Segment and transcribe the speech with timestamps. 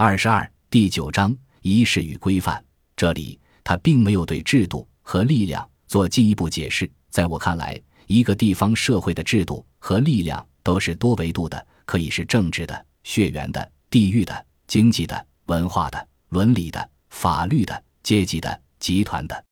[0.00, 2.64] 二十二第九章仪式与规范。
[2.94, 6.88] 这里他并没有对制度和力量做进一步解释。
[7.10, 7.76] 在我看来，
[8.06, 19.44] 一个地方社会的制度和力量都是多维度的，可以是政治的、血缘的、地域的、经济的、文化的、伦理的、法律的、阶级的、集团的。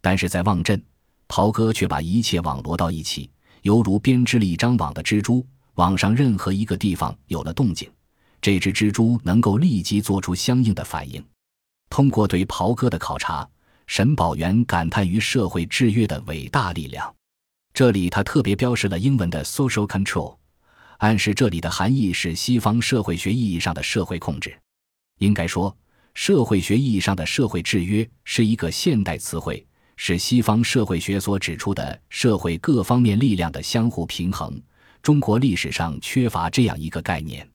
[0.00, 0.80] 但是在望镇，
[1.26, 3.28] 袍哥却把一切网罗到一起，
[3.62, 5.44] 犹如编织了一张网的蜘蛛。
[5.74, 7.90] 网上任何一个地方有了动静，
[8.40, 11.24] 这只蜘蛛能够立即做出相应的反应。
[11.90, 13.48] 通过对袍哥的考察，
[13.86, 17.14] 沈宝元感叹于社会制约的伟大力量。
[17.72, 20.36] 这里他特别标示了英文的 social control，
[20.98, 24.58] 暗示这里的含义是西方社会学意义上的社会控制。
[25.18, 25.76] 应该说，
[26.14, 29.64] 社会学意义上的社会制约是一个现代词汇，
[29.96, 34.60] 是西方社会学所指出的社会各方面力量的相互平衡。
[35.00, 37.48] 中国历史上缺乏这样一个概念。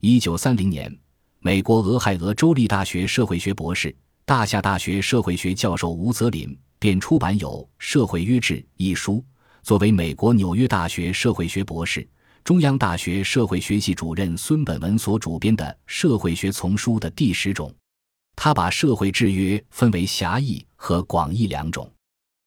[0.00, 0.96] 一九三零年，
[1.40, 3.92] 美国俄亥俄州立大学社会学博士、
[4.24, 9.24] 大夏大学社会学教授吴泽林便出版有《社会约制》一书。
[9.64, 12.08] 作为美国纽约大学社会学博士、
[12.44, 17.74] 中央大学社会学系主任孙本文所主编的《社会学丛书》的第十种，
[18.36, 21.90] 他把社会制约分为狭义和广义两种。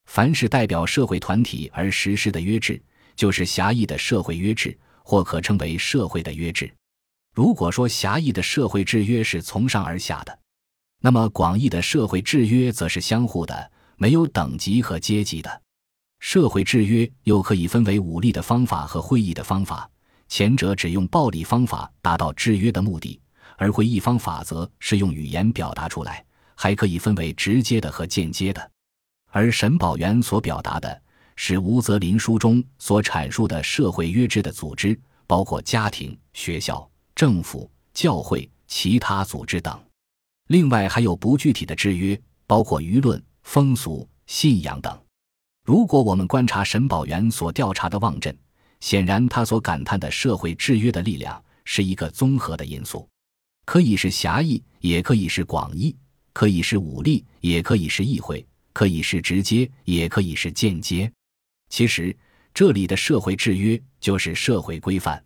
[0.06, 2.81] 凡是代表社会团体而实施的约制。
[3.14, 6.73] 就是狭义的社会约制，或可称为社会的约制。
[7.34, 10.40] 如果说狭义的社会制约是从上而下的，
[11.00, 15.62] 那么广义的社会制约则是相互的，没有等级和阶级的。
[16.20, 19.90] 社会制约又可以分为武力的方法和会议的方法，
[20.28, 23.20] 前者只用暴力方法达到制约的目的，
[23.58, 26.24] 而会议方法则是用语言表达出来，
[26.56, 28.72] 还可以分为直接的和间接的。
[29.32, 31.02] 而沈宝元所表达的。
[31.38, 36.88] 是吴泽林书中所阐述的社会约制的组织，包括家庭、学校、
[37.22, 39.80] 政府、教会、其他组织等。
[40.47, 45.00] 另外还有不具体的制约，包括舆论、风俗、信仰等。
[45.63, 48.35] 如果我们观察沈宝元所调查的望镇，
[48.79, 53.07] 显然他所感叹的社会制约的力量是一个综合的因素，
[53.66, 55.96] 可以是狭义，也可以是广义；
[56.34, 61.13] 可以是武力，也可以是议会；可以是直接，也可以是间接。
[61.69, 62.17] 其实，
[62.51, 65.23] 这里的社会制约就是社会规范。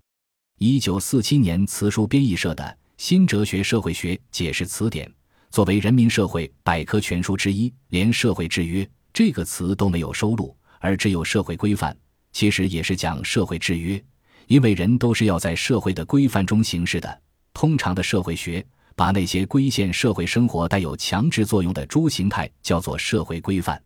[0.58, 2.64] 一九四七年，词书编译社的
[2.96, 5.06] 《新哲学社会学解释词典》
[5.52, 11.96] 作为人民社会百科全书之一，连“社会制约”这个词都没有收录，而只有“社会规范”。
[12.32, 14.02] 其实也是讲社会制约，
[14.48, 17.22] 因为人都是要在社会的规范中行事的。
[17.54, 18.66] 通常的社会学
[18.96, 23.82] 把那些规限社会生活、带有强制作用的诸形态叫做社会规范，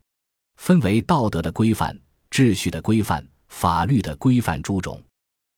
[0.58, 1.98] 分为道德的规范。
[2.30, 5.02] 秩序的规范、法律的规范诸种，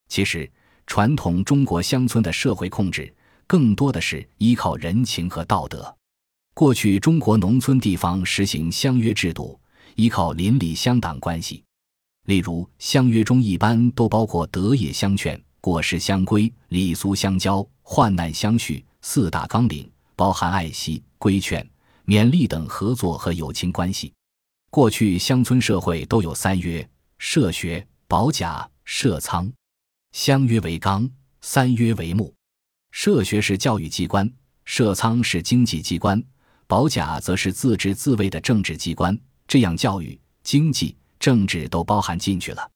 [0.09, 0.51] 其实
[0.87, 3.12] 传统中国乡村的社会控制
[3.47, 5.94] 更多的是依靠人情和道德。
[6.54, 9.59] 过去中国农村地方实行乡约制度，
[9.94, 11.62] 依靠邻里乡党关系。
[12.26, 21.69] 例如，乡约中一般都包括德业相劝、过失相规、礼俗相交、患难相续四大纲领，包含爱惜、规劝、
[22.06, 24.12] 勉励等合作和友情关系。
[24.71, 26.88] 过去乡村社会都有三约：
[27.19, 29.53] 社学、保甲、社仓。
[30.12, 31.09] 乡约为纲，
[31.41, 32.33] 三约为目。
[32.91, 34.31] 社学是教育机关，
[34.67, 36.23] 社仓是经济机关，
[36.67, 39.19] 保甲则是自治自卫的政治机关。
[39.49, 42.71] 这样，教育、经济、政治都包含进去了。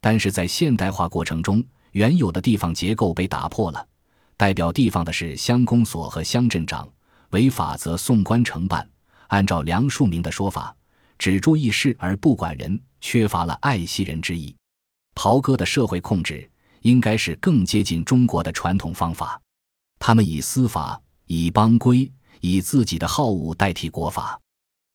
[0.00, 3.88] 但是在现代化过程中，原有的地方结构被打破了，
[4.36, 6.86] 代表地方的是乡公所和乡镇长，
[7.30, 8.86] 违法则送官承办。
[9.28, 10.76] 按照梁漱溟的说法。
[11.16, 14.54] 只注意事而不管人，缺乏了爱惜人之意。
[15.14, 16.50] 袍哥的社会控制
[16.84, 19.38] 应该是更接近中国的传统方法。
[19.98, 24.40] 他们以司法、以邦规、以自己的好恶代替国法。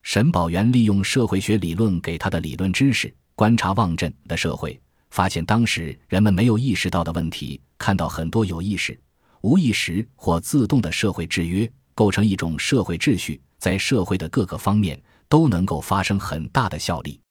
[0.02, 4.80] 沈宝元利用社会学理论给他的理论知识，观察望镇的社会，
[5.12, 9.00] 发现当时人们没有意识到的问题，看到很多有意识、
[9.42, 15.00] 无意识或自动的社会制约，构成一种社会秩序，在社会的各个方面。
[15.32, 17.22] 都能够发生很大的效力，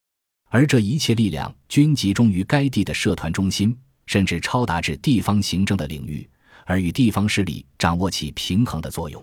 [0.50, 3.76] 而这一切力量均集中于该地的社团中心，
[4.08, 6.28] 甚至超达至地方行政的领域，
[6.64, 9.22] 而与地方势力掌握起平衡的作用。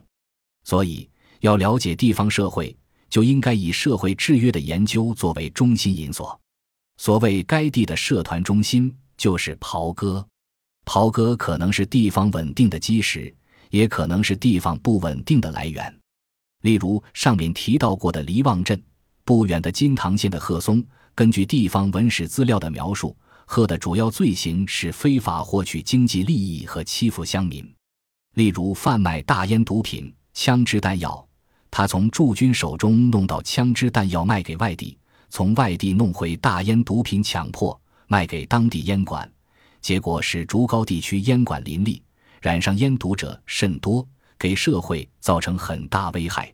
[0.63, 1.09] 所以，
[1.39, 2.75] 要了解地方社会，
[3.09, 6.39] 就应该以社会制约的研究作为中心因所。
[6.97, 10.25] 所谓该地的社团中心，就是袍哥。
[10.85, 13.33] 袍哥可能是地方稳定的基石，
[13.71, 15.99] 也可能是地方不稳定的来源。
[16.61, 18.79] 例如上面提到过的黎望镇，
[19.23, 20.83] 不远的金堂县的鹤松，
[21.15, 23.15] 根据地方文史资料的描述，
[23.45, 27.73] 贺的主要罪行是非法获取经济利益和欺负乡民。
[28.35, 31.25] 例如贩卖大烟毒品、枪支弹药。
[31.71, 34.97] 他从驻军手中弄到枪支弹药卖给外地，
[35.29, 37.77] 从外地弄回大烟毒品，强迫
[38.07, 39.29] 卖给当地烟馆，
[39.81, 42.01] 结果使竹高地区烟馆林立，
[42.41, 44.07] 染上烟毒者甚多，
[44.39, 46.49] 给社会造成很大危害。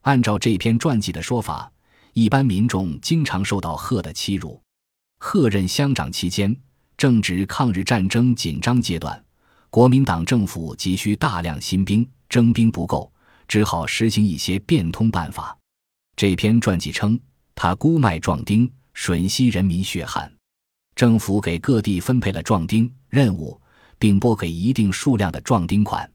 [0.00, 1.70] 按照这篇传记的说法，
[2.14, 4.58] 一般民众经常受到贺的欺辱。
[5.26, 6.54] 贺任乡长期间，
[6.98, 9.24] 正值抗日战争紧张阶段，
[9.70, 13.10] 国民党政府急需大量新兵，征兵不够。
[13.48, 15.56] 只好实行一些变通办法。
[16.14, 17.18] 这篇传记称，
[17.54, 20.30] 他孤卖壮丁，吮吸人民血汗。
[20.94, 23.58] 政府给各地分配了壮丁任务，
[23.98, 26.08] 并拨给一定数量的壮丁款。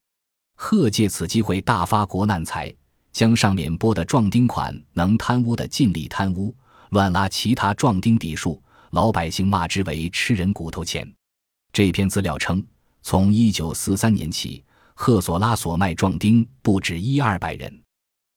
[0.55, 2.71] 贺借此机会大发国难财，
[3.11, 6.55] 将上面拨的壮丁款能贪污的尽力贪污，
[6.91, 8.61] 乱拉其他壮丁底数，
[8.91, 11.07] 老百姓骂之为吃人骨头钱。
[11.71, 12.65] 这篇资料称，
[13.01, 14.63] 从一九四三年起。
[15.01, 17.81] 赫索拉所卖壮丁不止一二百人，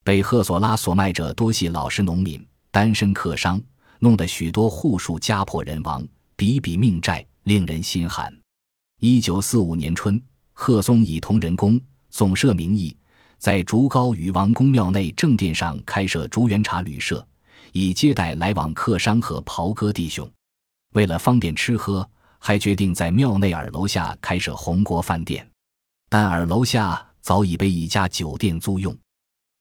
[0.04, 3.60] 被赫索拉所卖者多系老实农民、单身客商，
[3.98, 6.06] 弄得许多户数家破人亡，
[6.36, 8.32] 笔笔命债，令人心寒。
[9.00, 10.22] 一九四五年春，
[10.52, 12.96] 贺松以同仁工总社名义，
[13.38, 17.26] 在竹高与王公庙内正殿上开设竹园茶旅社，
[17.72, 20.30] 以接待来往客商和袍哥弟兄。
[20.92, 22.08] 为了方便吃喝，
[22.38, 25.46] 还决定在庙内耳楼下开设红国饭店。
[26.08, 28.96] 但耳楼下早已被一家酒店租用，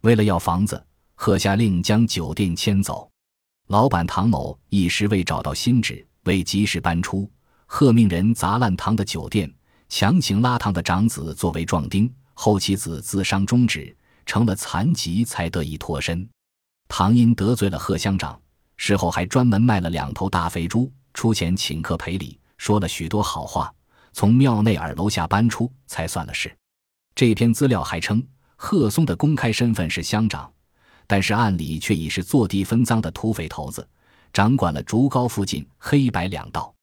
[0.01, 0.83] 为了要房子，
[1.15, 3.09] 贺下令将酒店迁走。
[3.67, 7.29] 老板唐某一时未找到新址，未及时搬出，
[7.65, 9.49] 贺命人砸烂唐的酒店，
[9.87, 13.95] 强行拉唐的长子作为壮丁，后其子自伤终止，
[14.25, 16.27] 成了残疾，才得以脱身。
[16.89, 18.37] 唐因得罪了贺乡长，
[18.75, 23.73] 事后还专门卖了两头大肥猪，出钱请客赔礼，说了许多好话。
[24.13, 26.53] 从庙内耳楼下搬出才算了事。
[27.15, 28.21] 这篇资料还称，
[28.57, 30.51] 贺松的公开身份是乡长，
[31.07, 33.87] 但是暗里却已是坐地分赃的土匪头子，
[34.33, 36.73] 掌管了竹高附近黑白两道。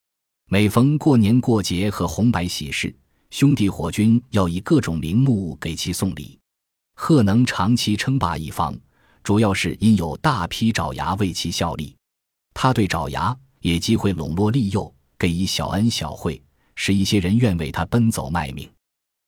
[0.50, 2.94] 每逢过年过节和红白喜事，
[3.28, 6.38] 兄弟伙军要以各种名目给其送礼。
[6.94, 8.74] 贺能长期称霸一方，
[9.22, 11.94] 主要是因有大批爪牙为其效力。
[12.54, 16.42] 他对爪牙也机会笼络利诱，给以小恩小惠。
[16.80, 18.70] 使一些人愿为他奔走卖命，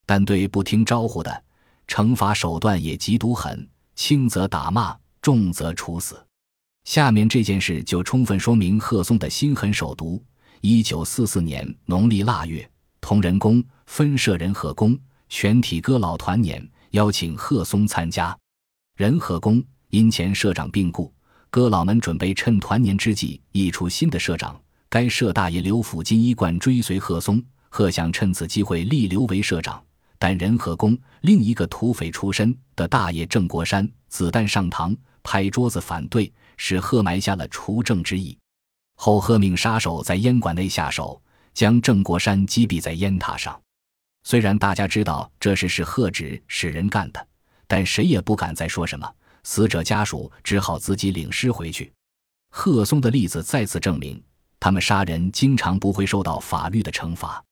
[0.07, 1.45] 但对不听招呼的，
[1.89, 6.25] 惩罚手段也极毒狠，轻则打骂，重则处死。
[6.85, 10.23] 下面这件事就充分说明贺松的心狠手毒。
[10.61, 14.97] 一九四四年农历腊月，同仁宫分社仁和宫
[15.29, 18.39] 全体歌老团年，邀请贺松参加。
[18.97, 21.13] 仁和宫因前社长病故，
[21.51, 24.59] 哥老们准备趁团年之际，一出新的社长。
[24.89, 29.83] 该社大爷刘府金一贯追随贺松，贺想趁此机会立刘为社长。
[30.17, 38.39] 但仁和宫另一个土匪出身的大爷郑国山子弹上膛，拍桌子反对，使贺埋下了除郑之意。
[38.95, 41.21] 后贺命杀手在烟馆内下手，
[41.53, 43.61] 将郑国山击毙在烟塔上。
[44.23, 47.27] 虽然大家知道这事是贺指使人干的，
[47.67, 49.11] 但谁也不敢再说什么。
[49.45, 51.93] 死者家属只好自己领尸回去。
[52.51, 54.23] 贺松的例子再次证明。
[54.63, 57.43] 他们杀人经常不会受到法律的惩罚，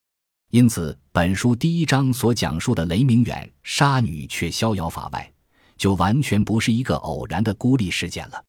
[0.50, 5.32] 因此本书第一章所讲述的雷明远杀女却逍遥法外，
[5.78, 8.44] 就完全不是一个偶然的孤立事件了。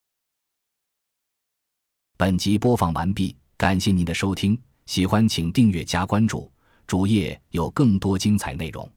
[2.17, 6.51] 本集播放完毕，感谢您的收听，喜欢请订阅加关注，
[6.85, 8.91] 主页有更多精彩内容。